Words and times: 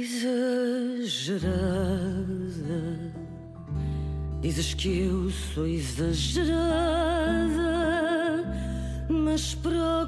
exagerada. 0.00 1.46
Dizes 4.40 4.74
que 4.74 5.00
eu 5.00 5.30
sou 5.30 5.66
exagerada, 5.66 6.54
mas 9.08 9.54
procura 9.54 10.06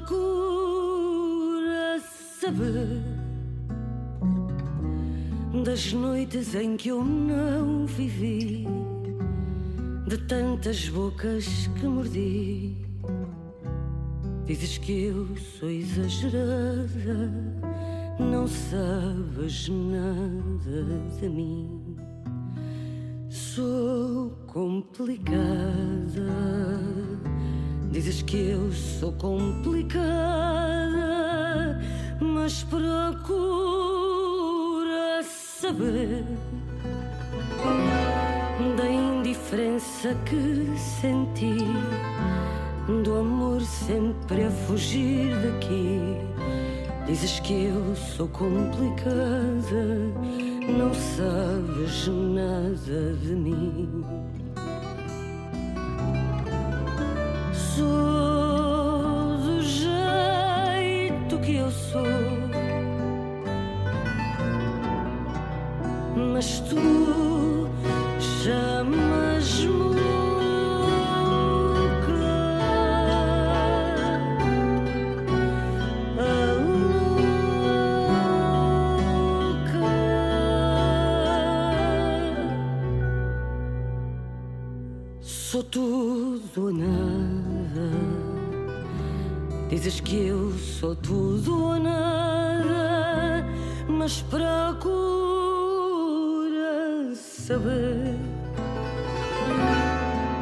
saber 2.39 3.01
das 5.63 5.91
noites 5.91 6.55
em 6.55 6.77
que 6.77 6.89
eu 6.89 7.03
não 7.03 7.85
vivi, 7.85 8.65
de 10.07 10.17
tantas 10.19 10.87
bocas 10.89 11.67
que 11.79 11.85
mordi. 11.85 12.75
Dizes 14.45 14.77
que 14.77 15.03
eu 15.05 15.27
sou 15.37 15.69
exagerada, 15.69 17.58
não 18.19 18.47
sabes 18.47 19.69
nada 19.69 20.83
de 21.19 21.29
mim. 21.29 21.95
Sou 23.29 24.31
complicada. 24.47 25.39
Dizes 27.91 28.21
que 28.21 28.49
eu 28.49 28.71
sou 28.71 29.11
complicada, 29.13 29.89
mas 32.21 32.63
procura 32.63 33.09
saber 35.23 36.23
da 38.77 38.87
indiferença 38.87 40.15
que 40.25 40.77
senti, 40.77 41.57
do 43.03 43.17
amor 43.17 43.61
sempre 43.61 44.43
a 44.43 44.51
fugir 44.51 45.35
daqui. 45.41 46.58
Dizes 47.09 47.39
que 47.39 47.63
eu 47.65 47.95
sou 47.95 48.27
complicada 48.27 49.87
não 50.77 50.93
sabes 50.93 52.07
nada 52.07 53.15
de 53.15 53.35
mim. 53.35 54.05
Sou 57.51 58.08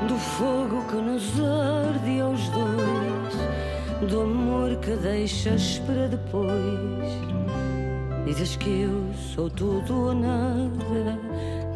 do 0.08 0.16
fogo 0.16 0.84
que 0.90 0.96
nos 0.98 1.40
arde 1.40 2.20
aos 2.22 2.50
dois, 2.50 4.10
do 4.10 4.22
amor 4.22 4.76
que 4.78 4.92
deixas 4.96 5.80
para 5.80 6.08
depois. 6.08 7.28
Dizes 8.26 8.56
que 8.58 8.82
eu 8.82 9.14
sou 9.34 9.50
tudo 9.50 10.08
ou 10.08 10.14
nada 10.14 11.18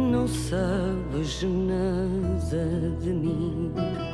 não 0.01 0.27
sabes 0.27 1.43
nada 1.43 2.91
de 2.99 3.09
mim. 3.13 4.10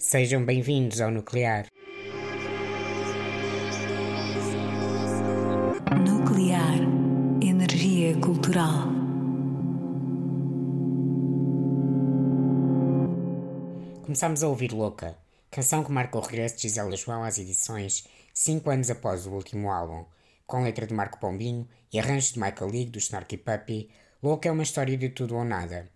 Sejam 0.00 0.42
bem-vindos 0.42 0.98
ao 0.98 1.10
Nuclear. 1.10 1.66
Nuclear 6.08 6.78
Energia 7.42 8.18
Cultural. 8.18 8.88
Começámos 14.02 14.42
a 14.42 14.48
ouvir 14.48 14.72
Louca, 14.72 15.18
canção 15.50 15.84
que 15.84 15.92
marca 15.92 16.16
o 16.16 16.22
regresso 16.22 16.56
de 16.56 16.62
Gisela 16.62 16.96
João 16.96 17.22
às 17.22 17.38
edições 17.38 18.08
5 18.32 18.70
anos 18.70 18.90
após 18.90 19.26
o 19.26 19.32
último 19.32 19.70
álbum. 19.70 20.06
Com 20.46 20.64
letra 20.64 20.86
de 20.86 20.94
Marco 20.94 21.20
Pombinho 21.20 21.68
e 21.92 21.98
arranjos 21.98 22.32
de 22.32 22.40
Michael 22.40 22.70
League 22.70 22.90
do 22.90 22.98
Snarky 22.98 23.36
Puppy, 23.36 23.90
Louca 24.22 24.48
é 24.48 24.52
uma 24.52 24.62
história 24.62 24.96
de 24.96 25.10
tudo 25.10 25.36
ou 25.36 25.44
nada. 25.44 25.90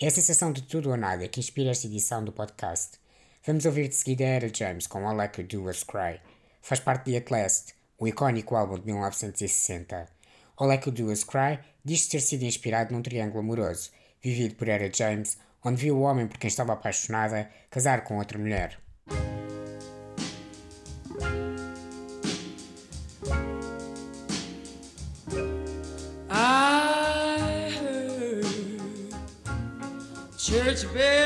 É 0.00 0.08
a 0.08 0.10
sensação 0.10 0.52
de 0.52 0.62
tudo 0.62 0.90
ou 0.90 0.96
nada 0.96 1.28
que 1.28 1.38
inspira 1.38 1.70
esta 1.70 1.86
edição 1.86 2.24
do 2.24 2.32
podcast. 2.32 3.05
Vamos 3.46 3.64
ouvir 3.64 3.86
de 3.86 3.94
seguida 3.94 4.24
Era 4.24 4.50
James 4.52 4.88
com 4.88 5.06
All 5.06 5.22
I 5.22 5.28
Could 5.28 5.56
Do 5.56 5.66
Was 5.66 5.84
Cry. 5.84 6.20
Faz 6.60 6.80
parte 6.80 7.12
de 7.12 7.16
At 7.16 7.30
Last, 7.30 7.74
o 7.96 8.08
icónico 8.08 8.56
álbum 8.56 8.76
de 8.76 8.86
1960. 8.86 10.08
All 10.56 10.72
I 10.72 10.78
Could 10.78 11.00
Do 11.00 11.10
Was 11.10 11.22
Cry 11.22 11.60
diz 11.84 12.08
ter 12.08 12.22
sido 12.22 12.42
inspirado 12.42 12.92
num 12.92 13.02
triângulo 13.02 13.38
amoroso, 13.38 13.92
vivido 14.20 14.56
por 14.56 14.68
Era 14.68 14.90
James, 14.92 15.38
onde 15.64 15.80
viu 15.80 15.96
o 15.96 16.00
homem 16.00 16.26
por 16.26 16.38
quem 16.38 16.48
estava 16.48 16.72
apaixonada 16.72 17.48
casar 17.70 18.02
com 18.02 18.18
outra 18.18 18.36
mulher. 18.36 18.80
I 26.28 27.70
heard 27.78 28.44
church 30.36 30.84
bells 30.92 31.25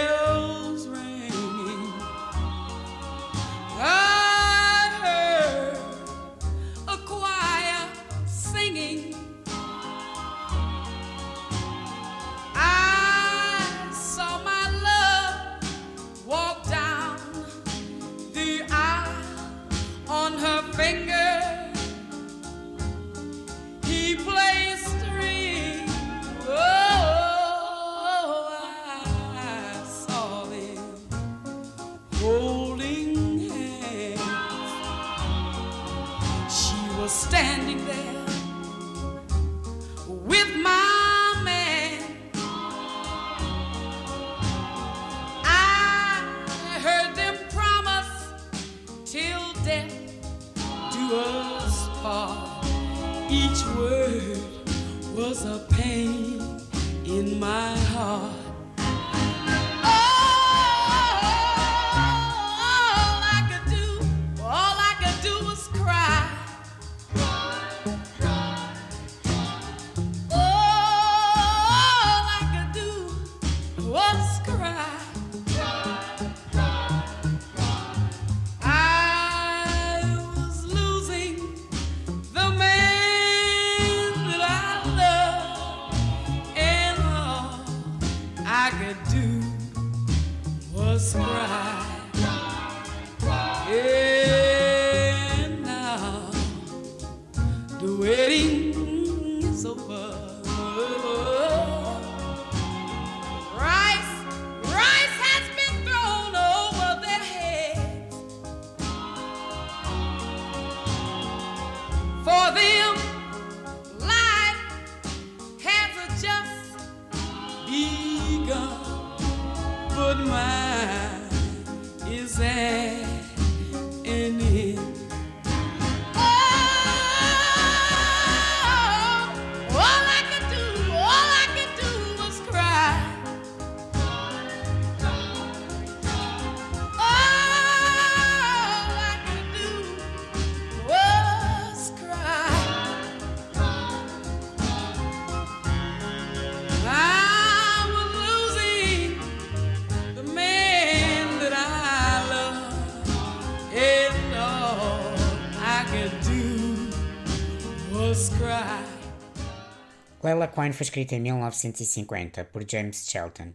Leila 160.31 160.47
Quine 160.47 160.73
foi 160.73 160.85
escrita 160.85 161.17
em 161.17 161.21
1950 161.21 162.45
por 162.45 162.65
James 162.65 163.05
Shelton. 163.05 163.53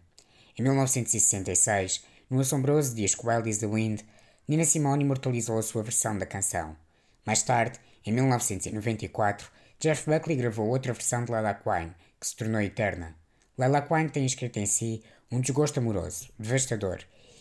Em 0.59 0.61
1966, 0.61 2.03
no 2.29 2.41
assombroso 2.41 2.93
disco 2.93 3.29
Wild 3.29 3.49
is 3.49 3.59
the 3.59 3.67
Wind, 3.67 4.01
Nina 4.45 4.65
Simone 4.65 5.05
imortalizou 5.05 5.57
a 5.57 5.63
sua 5.63 5.83
versão 5.83 6.17
da 6.17 6.25
canção. 6.25 6.75
Mais 7.25 7.43
tarde, 7.43 7.79
em 8.05 8.11
1994, 8.11 9.49
Jeff 9.79 10.09
Buckley 10.09 10.35
gravou 10.35 10.67
outra 10.67 10.91
versão 10.91 11.23
de 11.23 11.31
Leila 11.31 11.53
Quine, 11.53 11.95
que 12.19 12.27
se 12.27 12.35
tornou 12.35 12.59
eterna. 12.59 13.15
Leila 13.57 13.81
Quine 13.81 14.09
tem 14.09 14.25
escrito 14.25 14.59
em 14.59 14.65
si 14.65 15.01
um 15.31 15.39
desgosto 15.39 15.79
amoroso, 15.79 16.27
devastador, 16.37 16.99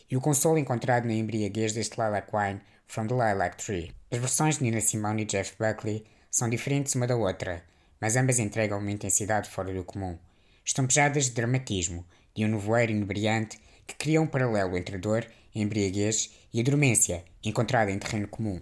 e 0.08 0.16
o 0.16 0.20
consolo 0.20 0.58
encontrado 0.58 1.06
na 1.06 1.14
embriaguez 1.14 1.72
deste 1.72 1.98
Leila 1.98 2.22
Quine 2.22 2.60
from 2.86 3.08
the 3.08 3.14
Lilac 3.14 3.56
Tree. 3.56 3.90
As 4.12 4.18
versões 4.18 4.58
de 4.58 4.62
Nina 4.62 4.80
Simone 4.80 5.22
e 5.22 5.26
Jeff 5.26 5.56
Buckley 5.58 6.04
são 6.30 6.48
diferentes 6.48 6.94
uma 6.94 7.08
da 7.08 7.16
outra, 7.16 7.64
mas 8.00 8.16
ambas 8.16 8.38
entregam 8.38 8.78
uma 8.78 8.90
intensidade 8.90 9.48
fora 9.48 9.72
do 9.72 9.84
comum. 9.84 10.18
Estão 10.64 10.86
pejadas 10.86 11.26
de 11.26 11.32
dramatismo, 11.32 12.04
de 12.34 12.44
um 12.44 12.48
nevoeiro 12.48 12.92
inebriante 12.92 13.58
que 13.86 13.94
cria 13.94 14.20
um 14.20 14.26
paralelo 14.26 14.76
entre 14.76 14.96
a 14.96 14.98
dor, 14.98 15.26
a 15.54 15.58
embriaguez 15.58 16.30
e 16.52 16.60
a 16.60 16.62
dormência, 16.62 17.24
encontrada 17.44 17.90
em 17.90 17.98
terreno 17.98 18.28
comum. 18.28 18.60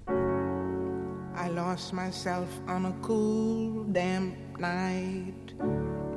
I 1.34 1.49
lost 1.49 1.93
myself 1.93 2.49
on 2.69 2.87
a 2.87 2.93
cool, 3.02 3.84
damp 3.84 4.34
night. 4.58 5.55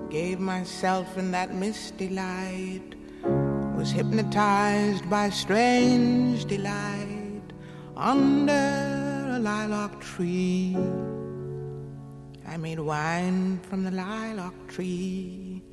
Gave 0.09 0.39
myself 0.39 1.17
in 1.17 1.31
that 1.31 1.53
misty 1.53 2.09
light. 2.09 2.95
Was 3.75 3.91
hypnotized 3.91 5.09
by 5.09 5.29
strange 5.29 6.45
delight 6.45 7.53
under 7.95 9.31
a 9.31 9.39
lilac 9.39 9.99
tree. 10.01 10.75
I 12.47 12.57
made 12.57 12.79
wine 12.79 13.59
from 13.69 13.83
the 13.83 13.91
lilac 13.91 14.53
tree. 14.67 15.63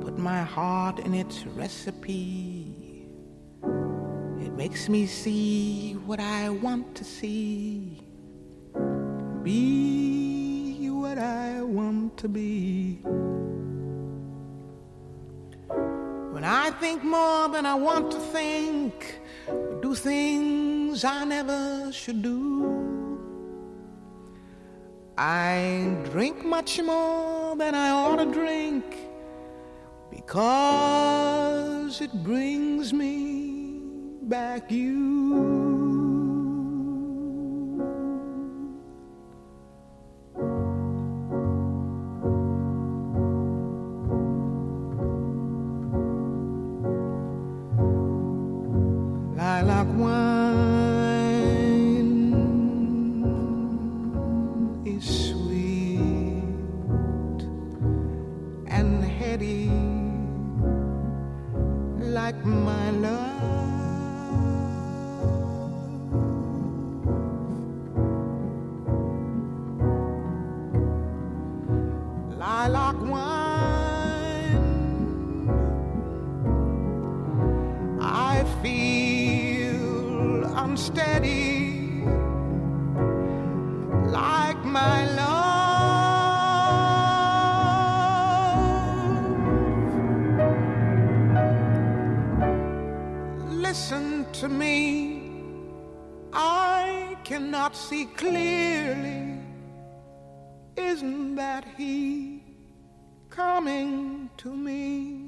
Put 0.00 0.18
my 0.18 0.42
heart 0.42 0.98
in 1.00 1.14
its 1.14 1.46
recipe. 1.46 3.08
It 4.40 4.52
makes 4.52 4.88
me 4.88 5.06
see 5.06 5.94
what 6.06 6.20
I 6.20 6.48
want 6.50 6.94
to 6.96 7.04
see 7.04 8.02
be 9.42 10.90
what 10.90 11.16
I 11.16 11.62
want 11.62 12.18
to 12.18 12.28
be. 12.28 13.00
When 16.34 16.44
I 16.44 16.70
think 16.80 17.02
more 17.02 17.48
than 17.48 17.64
I 17.64 17.74
want 17.74 18.10
to 18.12 18.18
think, 18.18 19.20
do 19.80 19.94
things 19.94 21.04
I 21.04 21.24
never 21.24 21.90
should 21.92 22.20
do. 22.20 23.07
I 25.20 25.96
drink 26.12 26.44
much 26.44 26.80
more 26.80 27.56
than 27.56 27.74
I 27.74 27.90
ought 27.90 28.18
to 28.18 28.26
drink 28.26 28.84
because 30.12 32.00
it 32.00 32.12
brings 32.22 32.92
me 32.92 33.80
back 34.22 34.70
you. 34.70 35.57
Listen 93.68 94.24
to 94.32 94.48
me, 94.48 95.30
I 96.32 97.18
cannot 97.22 97.76
see 97.76 98.06
clearly. 98.06 99.42
Isn't 100.74 101.34
that 101.34 101.66
he 101.76 102.42
coming 103.28 104.30
to 104.38 104.56
me? 104.56 105.27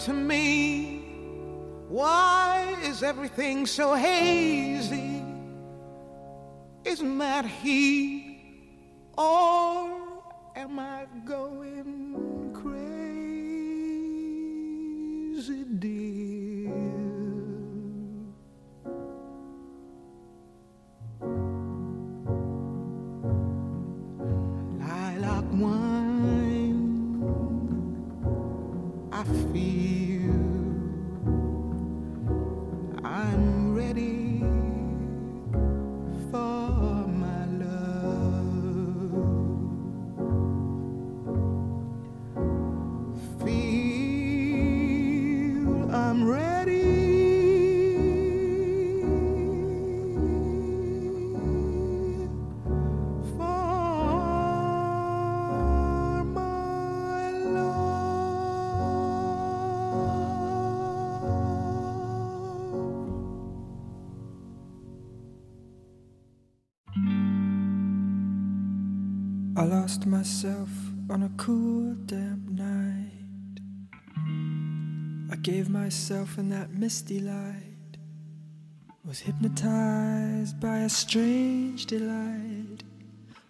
To 0.00 0.12
me. 0.12 1.02
Why 1.88 2.76
is 2.82 3.02
everything 3.02 3.66
so 3.66 3.94
hazy? 3.94 5.22
Isn't 6.84 7.18
that 7.18 7.46
he? 7.46 8.42
Or 9.16 9.90
am 10.56 10.78
I 10.78 11.06
going 11.24 12.03
I 69.64 69.66
lost 69.66 70.04
myself 70.04 70.68
on 71.08 71.22
a 71.22 71.30
cool, 71.38 71.94
damp 72.04 72.50
night. 72.50 73.60
I 75.32 75.36
gave 75.36 75.70
myself 75.70 76.36
in 76.36 76.50
that 76.50 76.74
misty 76.74 77.18
light. 77.18 77.96
Was 79.06 79.20
hypnotized 79.20 80.60
by 80.60 80.80
a 80.80 80.88
strange 80.90 81.86
delight 81.86 82.84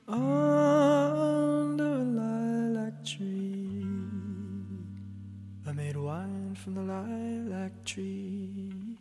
under 0.07 1.85
a 1.85 2.05
lilac 2.05 3.05
tree. 3.05 3.85
I 5.67 5.73
made 5.73 5.97
wine 5.97 6.55
from 6.55 6.77
the 6.77 6.83
lilac 6.83 7.85
tree. 7.85 9.01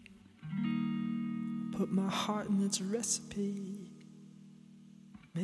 Put 1.78 1.92
my 1.92 2.10
heart 2.10 2.50
in 2.50 2.66
its 2.66 2.82
recipe. 2.82 3.73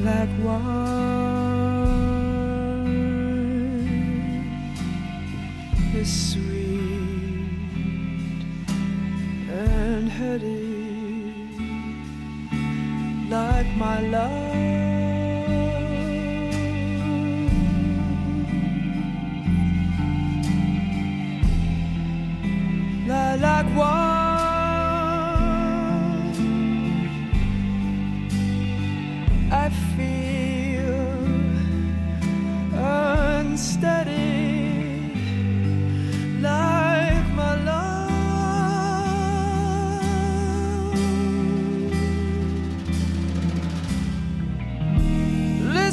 Lilac 0.00 0.30
wine 0.42 0.89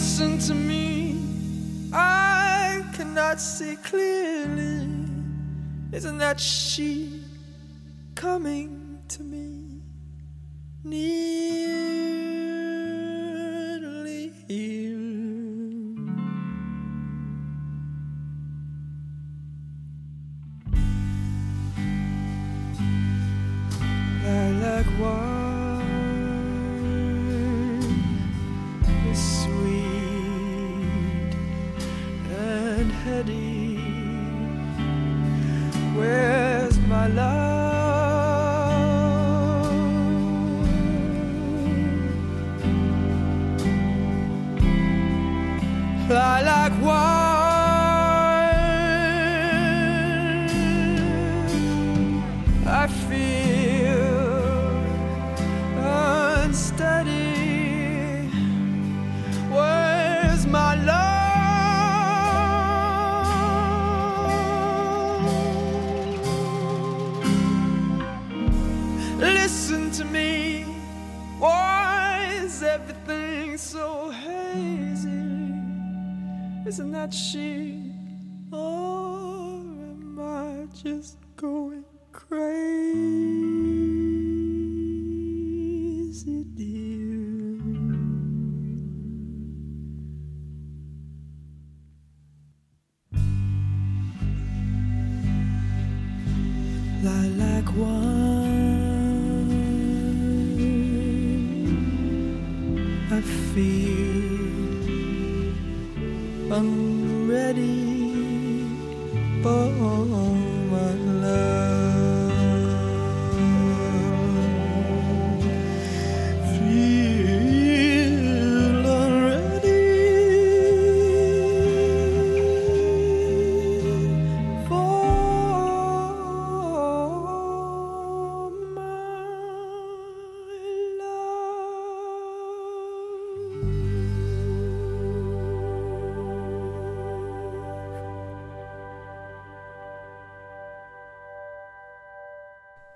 Listen 0.07 0.39
to 0.39 0.53
me, 0.55 1.19
I 1.91 2.81
cannot 2.93 3.41
see 3.41 3.75
clearly. 3.75 4.87
Isn't 5.91 6.17
that 6.19 6.39
she 6.39 7.25
coming 8.15 8.99
to 9.09 9.21
me? 9.21 9.81
Nearly 10.85 11.96
Listen 69.47 69.89
to 69.91 70.03
me. 70.03 70.63
Why 71.39 72.33
is 72.43 72.61
everything 72.61 73.57
so 73.57 74.09
hazy? 74.09 75.53
Isn't 76.67 76.91
that 76.91 77.13
she? 77.13 77.93
Or 78.51 79.61
am 79.61 80.19
I 80.19 80.67
just 80.75 81.15
going 81.37 81.85
crazy, 82.11 83.46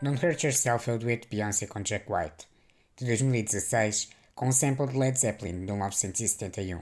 Don't 0.04 0.18
Hurt 0.26 0.44
Yourself 0.44 0.90
é 0.90 0.94
o 0.94 0.98
dueto 0.98 1.28
Beyoncé 1.30 1.68
com 1.68 1.80
Jack 1.84 2.12
White, 2.12 2.48
de 2.98 3.06
2016, 3.06 4.10
com 4.34 4.48
um 4.48 4.52
sample 4.52 4.88
de 4.88 4.98
Led 4.98 5.20
Zeppelin 5.20 5.52
de 5.52 5.66
1971. 5.68 6.82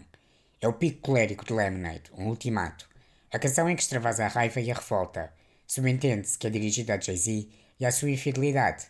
É 0.62 0.68
o 0.70 0.72
pico 0.72 1.02
colérico 1.02 1.44
de 1.44 1.52
Lemonade, 1.52 2.04
um 2.18 2.28
ultimato. 2.28 2.88
A 3.30 3.38
canção 3.38 3.70
em 3.70 3.76
que 3.76 3.82
extravasa 3.82 4.24
a 4.24 4.30
raiva 4.30 4.62
e 4.62 4.72
a 4.72 4.74
revolta. 4.74 5.34
Subentende-se 5.68 6.38
que 6.38 6.48
é 6.48 6.50
dirigida 6.50 6.94
a 6.94 6.98
Jay-Z 6.98 7.50
e 7.78 7.86
à 7.86 7.92
sua 7.92 8.10
infidelidade. 8.10 8.86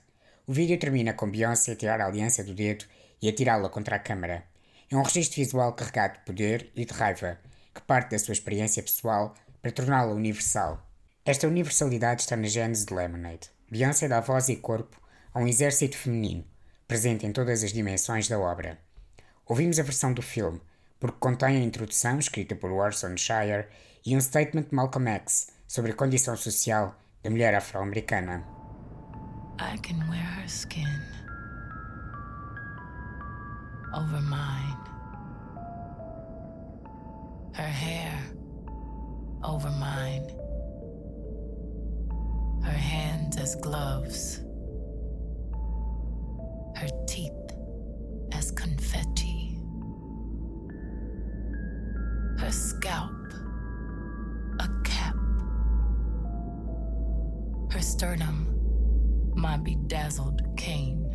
O 0.46 0.54
vídeo 0.54 0.78
termina 0.78 1.12
com 1.12 1.28
Beyoncé 1.28 1.72
a 1.72 1.76
tirar 1.76 2.00
a 2.00 2.06
aliança 2.06 2.44
do 2.44 2.54
dedo 2.54 2.86
e 3.20 3.28
a 3.28 3.34
tirá-la 3.34 3.68
contra 3.68 3.96
a 3.96 4.00
câmara. 4.00 4.44
É 4.92 4.96
um 4.96 5.02
registro 5.02 5.38
visual 5.38 5.74
carregado 5.74 6.20
de 6.20 6.26
poder 6.26 6.72
e 6.76 6.86
de 6.86 6.94
raiva, 6.94 7.40
que 7.74 7.82
parte 7.82 8.12
da 8.12 8.20
sua 8.20 8.34
experiência 8.34 8.84
pessoal 8.84 9.34
para 9.60 9.72
torná-la 9.72 10.14
universal. 10.14 10.88
Esta 11.26 11.48
universalidade 11.48 12.22
está 12.22 12.36
na 12.36 12.48
gênese 12.48 12.86
de 12.86 12.94
Lemonade. 12.94 13.50
Beyoncé 13.72 14.08
dá 14.08 14.20
voz 14.20 14.50
e 14.50 14.56
corpo 14.56 15.00
a 15.34 15.40
um 15.40 15.48
exército 15.48 15.96
feminino, 15.96 16.44
presente 16.88 17.26
em 17.26 17.32
todas 17.32 17.64
as 17.64 17.72
dimensões 17.72 18.28
da 18.28 18.40
obra. 18.40 18.80
Ouvimos 19.46 19.80
a 19.80 19.84
versão 19.84 20.12
do 20.14 20.22
filme, 20.22 20.60
porque 21.00 21.18
contém 21.20 21.58
a 21.58 21.64
introdução 21.64 22.18
escrita 22.18 22.56
por 22.56 22.72
Orson 22.72 23.16
Shire 23.16 23.68
e 24.06 24.16
um 24.16 24.22
statement 24.22 24.70
de 24.70 24.76
Malcolm 24.76 25.08
X 25.10 25.52
sobre 25.68 25.92
a 25.92 25.96
condição 25.96 26.36
social 26.36 26.96
da 27.24 27.30
mulher 27.30 27.54
afro-americana. 27.54 28.44
I 29.60 29.78
can 29.78 30.00
wear 30.10 30.24
her 30.24 30.48
skin 30.48 30.88
over 33.94 34.22
mine, 34.22 34.78
her 37.54 37.68
hair 37.68 38.18
over 39.44 39.70
mine, 39.72 40.28
her 42.64 42.78
hands 43.30 43.38
as 43.38 43.56
gloves, 43.56 44.42
her 46.76 46.88
teeth 47.08 47.32
as 48.32 48.52
confetti, 48.52 49.60
her 52.40 52.52
scalp 52.52 53.12
a 54.60 54.70
cap, 54.84 55.16
her 57.72 57.82
sternum 57.82 58.46
my 59.36 59.58
bedazzled 59.58 60.42
cane. 60.58 61.06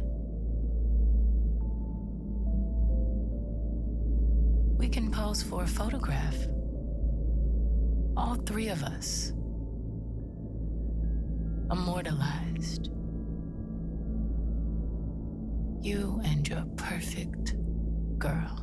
We 4.79 4.88
can 4.88 5.11
pose 5.11 5.42
for 5.42 5.64
a 5.64 5.66
photograph. 5.66 6.37
All 8.16 8.37
three 8.46 8.68
of 8.68 8.83
us. 8.83 9.34
Immortalized. 11.70 12.90
You 15.83 16.20
and 16.24 16.46
your 16.48 16.64
perfect 16.77 17.55
girl. 18.18 18.61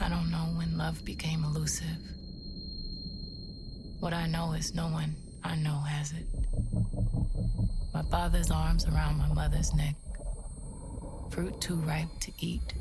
I 0.00 0.08
don't 0.08 0.30
know 0.30 0.52
when 0.56 0.76
love 0.76 1.04
became 1.04 1.42
elusive. 1.42 1.86
What 4.00 4.12
I 4.12 4.26
know 4.26 4.52
is 4.52 4.74
no 4.74 4.88
one 4.88 5.16
I 5.42 5.56
know 5.56 5.78
has 5.80 6.12
it. 6.12 6.26
My 7.94 8.02
father's 8.10 8.50
arms 8.50 8.86
around 8.86 9.16
my 9.16 9.32
mother's 9.32 9.72
neck, 9.74 9.94
fruit 11.30 11.60
too 11.60 11.76
ripe 11.76 12.08
to 12.20 12.32
eat. 12.38 12.74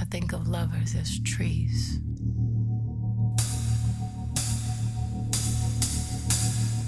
I 0.00 0.04
think 0.04 0.32
of 0.32 0.48
lovers 0.48 0.94
as 0.94 1.18
trees. 1.20 1.98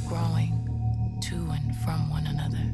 Growing 0.07 1.19
to 1.23 1.35
and 1.51 1.77
from 1.79 2.11
one 2.11 2.27
another. 2.27 2.73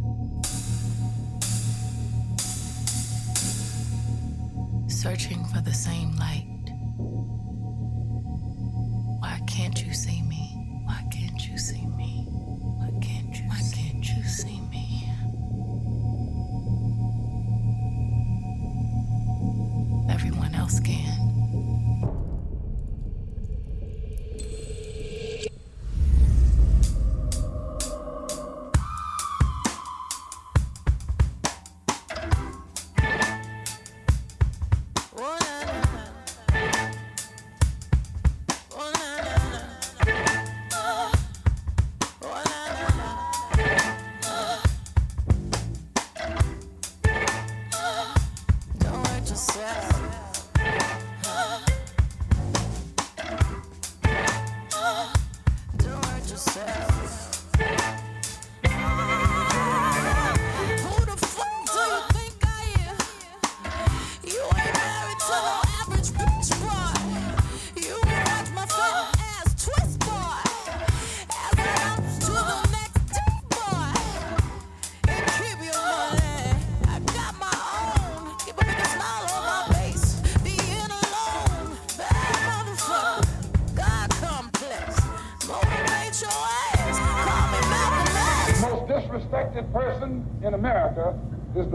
searching 4.99 5.45
for 5.45 5.61
the 5.61 5.73
same 5.73 6.11
light. 6.17 6.45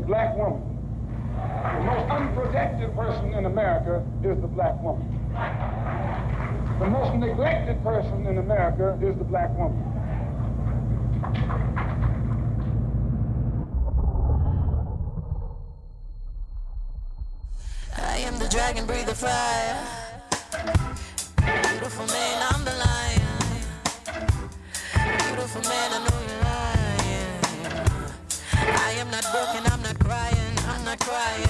The 0.03 0.07
black 0.07 0.35
woman. 0.35 0.61
The 1.77 1.83
most 1.85 2.11
unprotected 2.11 2.93
person 2.93 3.33
in 3.33 3.45
America 3.45 4.03
is 4.23 4.39
the 4.41 4.47
black 4.47 4.81
woman. 4.81 5.07
The 6.79 6.89
most 6.89 7.15
neglected 7.15 7.81
person 7.83 8.27
in 8.27 8.37
America 8.37 8.99
is 9.01 9.17
the 9.17 9.23
black 9.23 9.49
woman. 9.57 9.81
I 17.97 18.17
am 18.17 18.37
the 18.39 18.49
dragon, 18.49 18.85
breathe 18.85 19.05
the 19.05 19.15
fire. 19.15 19.87
Beautiful 21.69 22.07
man, 22.07 22.47
I'm 22.51 22.65
the 22.65 22.71
lion. 22.71 23.21
Beautiful 25.27 25.61
man, 25.61 25.91
I 25.93 25.99
know 26.03 26.19
you're 26.27 26.43
lying. 26.43 26.73
I 28.75 28.91
am 28.99 29.09
not 29.09 29.23
broken, 29.31 29.72
I'm 31.15 31.42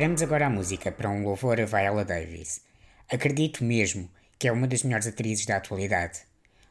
Paramos 0.00 0.22
agora 0.22 0.46
a 0.46 0.48
música 0.48 0.90
para 0.90 1.10
um 1.10 1.22
louvor 1.22 1.60
a 1.60 1.66
Viola 1.66 2.06
Davis. 2.06 2.62
Acredito 3.12 3.62
mesmo 3.62 4.10
que 4.38 4.48
é 4.48 4.50
uma 4.50 4.66
das 4.66 4.82
melhores 4.82 5.06
atrizes 5.06 5.44
da 5.44 5.58
atualidade. 5.58 6.20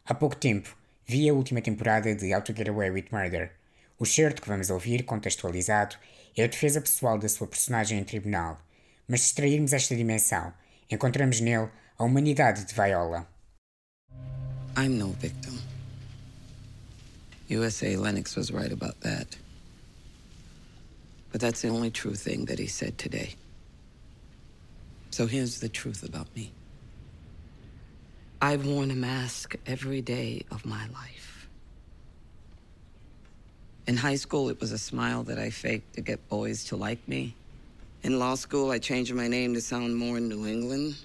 Há 0.03 0.15
pouco 0.15 0.35
tempo 0.35 0.75
vi 1.05 1.29
a 1.29 1.33
última 1.35 1.61
temporada 1.61 2.15
de 2.15 2.33
How 2.33 2.41
to 2.41 2.55
Get 2.55 2.67
Away 2.69 2.89
with 2.89 3.05
Murder. 3.11 3.51
O 3.99 4.05
certo 4.07 4.41
que 4.41 4.47
vamos 4.47 4.71
ouvir, 4.71 5.03
contextualizado, 5.03 5.95
é 6.35 6.43
a 6.43 6.47
defesa 6.47 6.81
pessoal 6.81 7.19
da 7.19 7.29
sua 7.29 7.45
personagem 7.45 7.99
em 7.99 8.03
tribunal. 8.03 8.59
Mas 9.07 9.21
se 9.21 9.27
extrairmos 9.27 9.73
esta 9.73 9.95
dimensão, 9.95 10.51
encontramos 10.89 11.39
nele 11.39 11.69
a 11.99 12.03
humanidade 12.03 12.65
de 12.65 12.73
Viola. 12.73 13.29
I'm 14.75 14.97
no 14.97 15.11
victim. 15.11 15.61
USA 17.51 17.95
Lennox 17.95 18.35
was 18.35 18.49
right 18.49 18.73
about 18.73 18.99
that. 19.01 19.37
But 21.31 21.41
that's 21.41 21.61
the 21.61 21.69
only 21.69 21.91
true 21.91 22.15
thing 22.15 22.45
that 22.45 22.59
he 22.59 22.67
said 22.67 22.97
today. 22.97 23.35
So 25.11 25.27
here's 25.27 25.59
the 25.59 25.69
truth 25.69 26.03
about 26.03 26.33
me 26.35 26.51
I've 28.41 28.65
worn 28.65 28.91
a 28.91 28.95
mask 28.95 29.55
every 29.65 30.01
day 30.01 30.43
of 30.51 30.65
my 30.65 30.87
life. 30.87 31.47
In 33.85 33.97
high 33.97 34.15
school, 34.15 34.49
it 34.49 34.61
was 34.61 34.71
a 34.71 34.77
smile 34.77 35.23
that 35.23 35.39
I 35.39 35.49
faked 35.49 35.95
to 35.95 36.01
get 36.01 36.29
boys 36.29 36.63
to 36.65 36.75
like 36.75 37.05
me. 37.07 37.35
In 38.03 38.19
law 38.19 38.35
school, 38.35 38.71
I 38.71 38.77
changed 38.77 39.13
my 39.13 39.27
name 39.27 39.55
to 39.55 39.61
sound 39.61 39.95
more 39.95 40.19
New 40.19 40.45
England. 40.45 40.95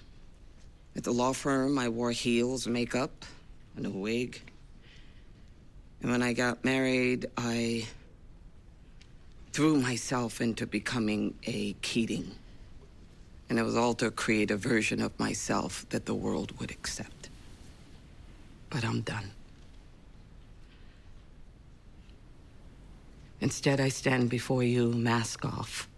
At 0.95 1.03
the 1.03 1.13
law 1.13 1.33
firm, 1.33 1.79
I 1.79 1.89
wore 1.89 2.13
heels, 2.13 2.69
makeup, 2.69 3.25
and 3.77 3.87
a 3.87 3.91
wig. 3.91 4.41
And 6.03 6.11
when 6.13 6.23
I 6.23 6.35
got 6.35 6.65
married, 6.65 7.27
I 7.37 7.87
threw 9.55 9.79
myself 9.79 10.41
into 10.41 10.67
becoming 10.67 11.33
a 11.45 11.75
Keating. 11.75 12.33
And 13.49 13.57
it 13.57 13.63
was 13.63 13.77
all 13.77 13.95
to 13.95 14.11
create 14.11 14.51
a 14.51 14.57
version 14.57 15.01
of 15.01 15.17
myself 15.17 15.89
that 15.91 16.07
the 16.07 16.15
world 16.15 16.59
would 16.59 16.73
accept. 16.73 17.31
But 18.69 18.85
I'm 18.85 19.03
done. 19.03 19.31
Instead, 23.41 23.81
I 23.81 23.91
stand 23.91 24.29
before 24.29 24.65
you, 24.65 24.91
mask 24.91 25.45
off, 25.45 25.89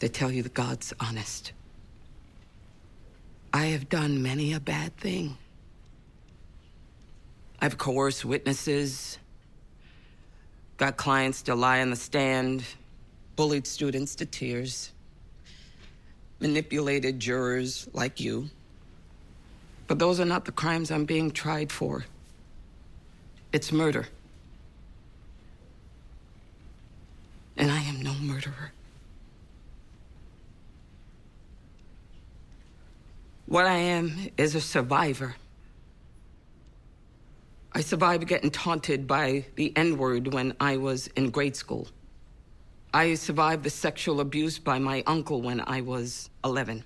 to 0.00 0.10
tell 0.10 0.30
you 0.30 0.42
the 0.42 0.50
God's 0.50 0.92
honest. 1.00 1.52
I 3.54 3.66
have 3.66 3.88
done 3.88 4.22
many 4.22 4.52
a 4.52 4.60
bad 4.60 4.94
thing. 4.98 5.38
I've 7.58 7.78
coerced 7.78 8.22
witnesses, 8.22 9.18
got 10.82 10.96
clients 10.96 11.42
to 11.42 11.54
lie 11.54 11.80
on 11.80 11.90
the 11.90 11.96
stand, 11.96 12.64
bullied 13.36 13.68
students 13.68 14.16
to 14.16 14.26
tears, 14.26 14.90
manipulated 16.40 17.20
jurors 17.20 17.88
like 17.92 18.18
you. 18.18 18.50
But 19.86 20.00
those 20.00 20.18
are 20.18 20.24
not 20.24 20.44
the 20.44 20.50
crimes 20.50 20.90
I'm 20.90 21.04
being 21.04 21.30
tried 21.30 21.70
for. 21.70 22.04
It's 23.52 23.70
murder. 23.70 24.08
And 27.56 27.70
I 27.70 27.80
am 27.82 28.02
no 28.02 28.14
murderer. 28.14 28.72
What 33.46 33.66
I 33.66 33.76
am 33.76 34.30
is 34.36 34.56
a 34.56 34.60
survivor. 34.60 35.36
I 37.74 37.80
survived 37.80 38.26
getting 38.26 38.50
taunted 38.50 39.06
by 39.06 39.46
the 39.56 39.74
N 39.76 39.96
word 39.96 40.34
when 40.34 40.54
I 40.60 40.76
was 40.76 41.06
in 41.08 41.30
grade 41.30 41.56
school. 41.56 41.88
I 42.92 43.14
survived 43.14 43.64
the 43.64 43.70
sexual 43.70 44.20
abuse 44.20 44.58
by 44.58 44.78
my 44.78 45.02
uncle 45.06 45.40
when 45.40 45.62
I 45.66 45.80
was 45.80 46.28
11. 46.44 46.84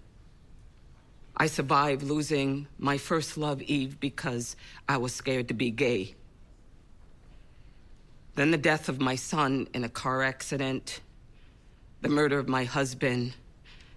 I 1.37 1.49
survived 1.49 2.05
losing 2.05 2.68
my 2.79 2.99
first 2.99 3.37
love, 3.37 3.61
Eve, 3.62 3.99
because 3.99 4.55
I 4.88 4.99
was 4.99 5.12
scared 5.12 5.49
to 5.49 5.55
be 5.55 5.72
gay. 5.72 6.14
Then 8.37 8.53
the 8.53 8.57
death 8.57 8.88
of 8.88 9.01
my 9.01 9.16
son 9.16 9.66
in 9.75 9.83
a 9.83 9.88
car 9.88 10.22
accident, 10.22 11.01
the 12.01 12.09
murder 12.09 12.38
of 12.38 12.49
my 12.49 12.62
husband, 12.62 13.35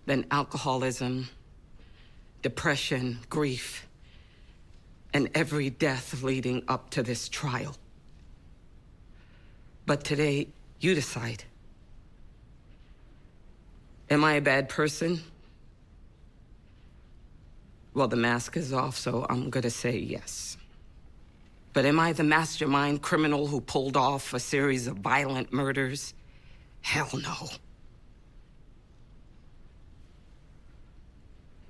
then 0.07 0.25
alcoholism, 0.31 1.29
depression, 2.41 3.19
grief, 3.29 3.85
and 5.13 5.29
every 5.35 5.69
death 5.69 6.21
leading 6.21 6.63
up 6.67 6.89
to 6.91 7.03
this 7.03 7.29
trial. 7.29 7.75
But 9.85 10.03
today, 10.03 10.47
you 10.79 10.93
decide. 10.93 11.43
Am 14.09 14.23
I 14.23 14.33
a 14.33 14.41
bad 14.41 14.69
person? 14.69 15.21
Well, 17.93 18.07
the 18.07 18.15
mask 18.15 18.55
is 18.55 18.71
off, 18.71 18.97
so 18.97 19.25
I'm 19.29 19.49
gonna 19.49 19.69
say 19.69 19.97
yes. 19.97 20.57
But 21.73 21.85
am 21.85 21.99
I 21.99 22.13
the 22.13 22.23
mastermind 22.23 23.01
criminal 23.01 23.47
who 23.47 23.61
pulled 23.61 23.97
off 23.97 24.33
a 24.33 24.39
series 24.39 24.87
of 24.87 24.97
violent 24.97 25.53
murders? 25.53 26.13
Hell 26.81 27.09
no. 27.13 27.49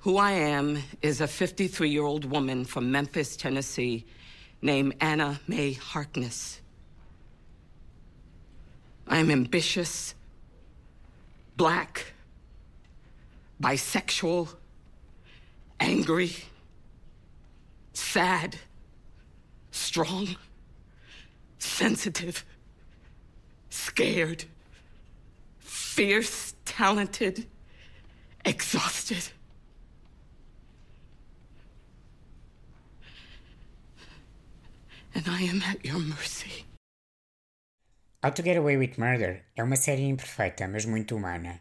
Who 0.03 0.15
I 0.15 0.31
am 0.31 0.81
is 1.01 1.19
a 1.19 1.27
53 1.27 1.89
year 1.89 2.03
old 2.03 2.23
woman 2.23 2.63
from 2.63 2.89
Memphis, 2.89 3.35
Tennessee, 3.35 4.05
named 4.61 4.95
Anna 5.01 5.41
Mae 5.45 5.73
Harkness. 5.73 6.61
I 9.05 9.17
am 9.17 9.29
ambitious, 9.29 10.15
black, 11.57 12.13
bisexual, 13.61 14.55
angry, 15.81 16.33
sad, 17.91 18.55
strong, 19.71 20.37
sensitive, 21.57 22.45
scared, 23.69 24.45
fierce, 25.59 26.53
talented, 26.63 27.47
exhausted. 28.45 29.27
And 35.15 35.23
I 35.27 35.49
am 35.49 35.61
at 35.63 35.83
your 35.83 35.99
mercy. 35.99 36.65
How 38.23 38.31
to 38.31 38.43
Get 38.43 38.57
Away 38.57 38.77
with 38.77 38.97
Murder 38.97 39.43
é 39.55 39.63
uma 39.63 39.75
série 39.75 40.03
imperfeita, 40.03 40.67
mas 40.67 40.85
muito 40.85 41.15
humana. 41.15 41.59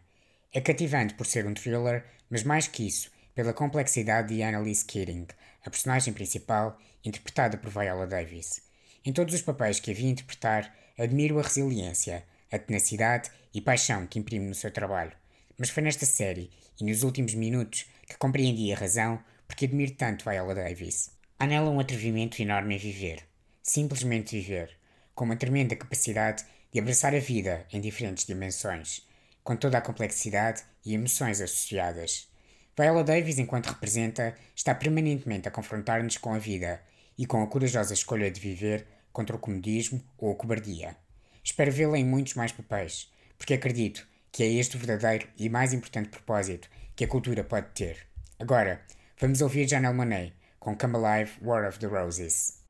É 0.53 0.61
cativante 0.61 1.15
por 1.15 1.25
ser 1.25 1.47
um 1.47 1.55
thriller, 1.55 2.05
mas 2.29 2.43
mais 2.43 2.69
que 2.69 2.87
isso, 2.87 3.11
pela 3.35 3.55
complexidade 3.55 4.35
de 4.35 4.43
Annalise 4.43 4.85
Keating, 4.85 5.29
a 5.65 5.71
personagem 5.71 6.13
principal, 6.13 6.79
interpretada 7.03 7.57
por 7.57 7.71
Viola 7.71 8.07
Davis. 8.07 8.61
Em 9.03 9.13
todos 9.13 9.35
os 9.35 9.43
papéis 9.43 9.81
que 9.81 9.93
havia 9.93 10.11
interpretar, 10.11 10.75
admiro 10.99 11.39
a 11.39 11.43
resiliência, 11.43 12.25
a 12.53 12.59
tenacidade 12.59 13.31
e 13.55 13.63
paixão 13.63 14.07
que 14.07 14.19
imprime 14.19 14.47
no 14.47 14.55
seu 14.55 14.71
trabalho. 14.71 15.13
Mas 15.57 15.71
foi 15.71 15.83
nesta 15.83 16.05
série, 16.05 16.51
e 16.79 16.85
nos 16.85 17.03
últimos 17.03 17.35
minutos, 17.35 17.87
que 18.07 18.19
compreendi 18.19 18.73
a 18.73 18.77
razão 18.77 19.23
porque 19.47 19.65
admiro 19.65 19.93
tanto 19.93 20.29
Viola 20.29 20.55
Davis. 20.55 21.11
Há 21.39 21.47
nela 21.47 21.71
um 21.71 21.81
atrevimento 21.81 22.43
enorme 22.43 22.75
em 22.75 22.79
viver. 22.79 23.28
Simplesmente 23.69 24.35
viver. 24.35 24.71
Com 25.15 25.27
uma 25.27 25.37
tremenda 25.37 25.77
capacidade 25.77 26.43
de 26.73 26.81
abraçar 26.81 27.15
a 27.15 27.19
vida 27.19 27.67
em 27.71 27.83
diferentes 27.83 28.25
dimensões, 28.25 29.07
com 29.45 29.55
toda 29.55 29.77
a 29.77 29.83
complexidade 29.83 30.63
e 30.87 30.95
emoções 30.95 31.39
associadas. 31.43 32.31
Viola 32.75 33.05
Davis, 33.05 33.39
enquanto 33.39 33.67
representa, 33.67 34.35
está 34.57 34.75
permanentemente 34.75 35.47
a 35.49 35.51
confrontar-nos 35.51 36.17
com 36.17 36.33
a 36.33 36.39
vida 36.39 36.81
e 37.19 37.27
com 37.27 37.43
a 37.43 37.47
corajosa 37.47 37.93
escolha 37.93 38.31
de 38.31 38.41
viver 38.41 38.87
contra 39.13 39.37
o 39.37 39.39
comodismo 39.39 40.03
ou 40.17 40.33
a 40.33 40.35
cobardia. 40.35 40.97
Espero 41.45 41.71
vê-la 41.71 41.99
em 41.99 42.07
muitos 42.07 42.33
mais 42.33 42.53
papéis, 42.53 43.13
porque 43.37 43.53
acredito 43.53 44.09
que 44.33 44.43
é 44.43 44.47
este 44.47 44.77
o 44.77 44.79
verdadeiro 44.79 45.29
e 45.37 45.51
mais 45.51 45.75
importante 45.75 46.09
propósito 46.09 46.71
que 46.97 47.05
a 47.05 47.09
cultura 47.09 47.45
pode 47.45 47.67
ter. 47.75 47.99
Agora, 48.39 48.81
vamos 49.21 49.43
ouvir 49.43 49.69
Janelle 49.69 49.95
Monáe 49.95 50.33
com 50.59 50.75
Come 50.75 50.97
Alive, 50.97 51.33
War 51.43 51.69
of 51.69 51.79
the 51.79 51.87
Roses. 51.87 52.63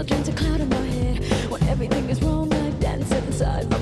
Children's 0.00 0.28
a 0.28 0.32
cloud 0.32 0.60
in 0.62 0.68
my 0.70 0.76
head. 0.76 1.50
When 1.50 1.62
everything 1.64 2.08
is 2.08 2.22
wrong, 2.22 2.50
I 2.54 2.70
dance 2.80 3.12
inside 3.12 3.79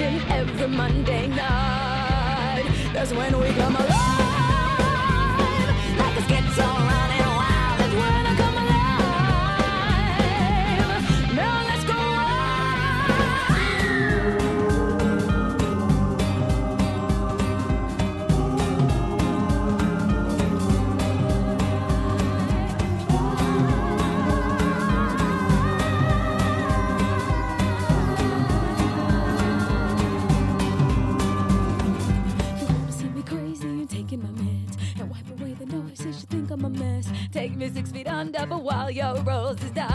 every 0.00 0.68
Monday 0.68 1.26
night. 1.28 2.64
That's 2.92 3.12
when 3.12 3.38
we 3.38 3.48
come 3.54 3.76
alive. 3.76 3.97
While 38.68 38.90
your 38.90 39.14
roses 39.22 39.64
is 39.64 39.78
I 39.78 39.87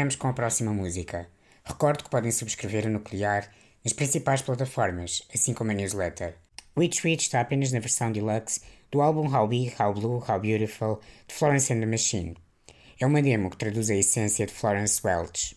Terminamos 0.00 0.16
com 0.16 0.28
a 0.28 0.32
próxima 0.32 0.72
música. 0.72 1.28
Recordo 1.62 2.04
que 2.04 2.08
podem 2.08 2.30
subscrever 2.30 2.86
o 2.86 2.88
Nuclear 2.88 3.52
nas 3.84 3.92
principais 3.92 4.40
plataformas, 4.40 5.20
assim 5.34 5.52
como 5.52 5.72
a 5.72 5.74
newsletter. 5.74 6.38
Witch 6.74 7.04
Witch 7.04 7.24
está 7.24 7.42
apenas 7.42 7.70
na 7.70 7.80
versão 7.80 8.10
deluxe 8.10 8.62
do 8.90 9.02
álbum 9.02 9.30
How 9.30 9.46
Big, 9.46 9.74
How 9.78 9.92
Blue, 9.92 10.24
How 10.26 10.40
Beautiful 10.40 11.00
de 11.28 11.34
Florence 11.34 11.70
and 11.70 11.80
the 11.80 11.86
Machine. 11.86 12.34
É 12.98 13.04
uma 13.04 13.20
demo 13.20 13.50
que 13.50 13.58
traduz 13.58 13.90
a 13.90 13.94
essência 13.94 14.46
de 14.46 14.54
Florence 14.54 15.02
Welch. 15.04 15.54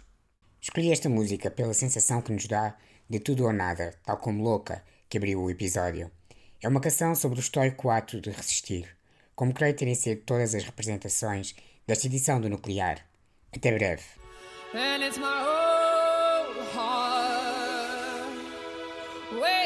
Escolhi 0.59 0.91
esta 0.91 1.07
música 1.07 1.49
pela 1.49 1.73
sensação 1.73 2.21
que 2.21 2.33
nos 2.33 2.45
dá 2.45 2.75
de 3.09 3.21
tudo 3.21 3.45
ou 3.45 3.53
nada, 3.53 3.93
tal 4.03 4.17
como 4.17 4.43
Louca, 4.43 4.83
que 5.07 5.17
abriu 5.17 5.41
o 5.41 5.49
episódio. 5.49 6.11
É 6.61 6.67
uma 6.67 6.81
canção 6.81 7.15
sobre 7.15 7.39
o 7.39 7.41
estoico 7.41 7.89
ato 7.89 8.19
de 8.19 8.29
resistir, 8.29 8.89
como 9.37 9.53
creio 9.53 9.73
terem 9.73 9.95
sido 9.95 10.19
todas 10.23 10.53
as 10.53 10.65
representações 10.65 11.55
desta 11.87 12.07
edição 12.07 12.41
do 12.41 12.49
Nuclear. 12.49 13.07
Até 13.55 13.71
breve. 13.71 14.22
And 14.75 15.03
it's 15.03 15.19
my 15.19 15.27
old 15.27 16.57
heart. 16.69 18.25
Weighed 19.39 19.62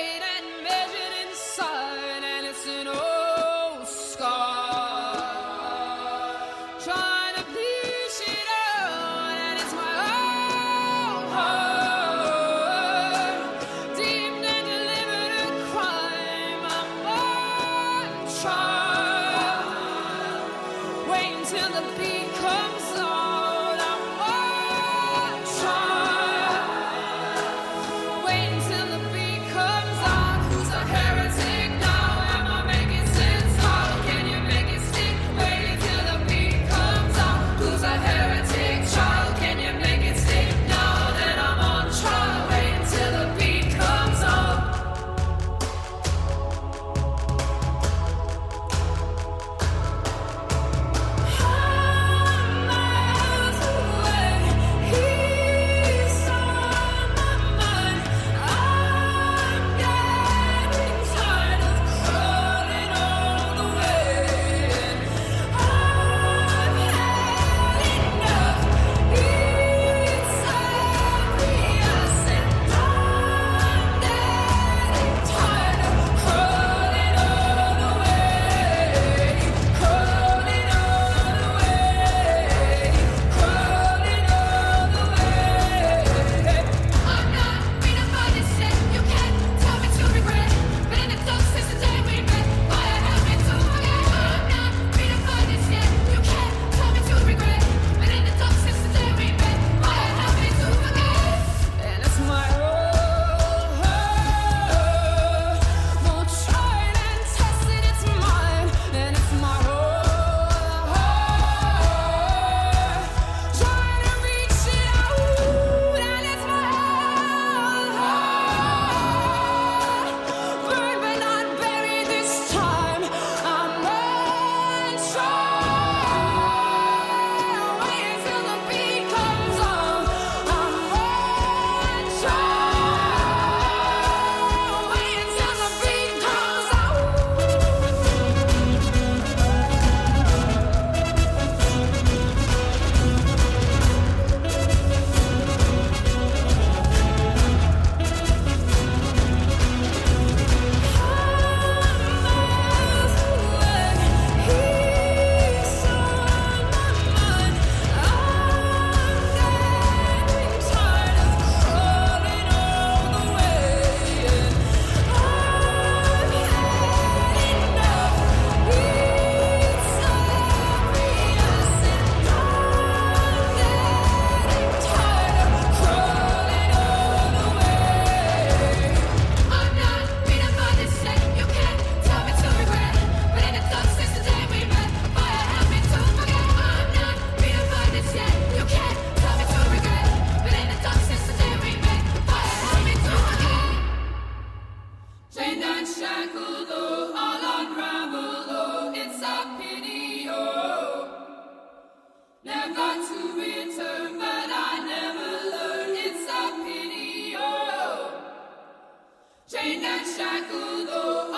shackled, 210.17 210.87
oh, 210.89 211.36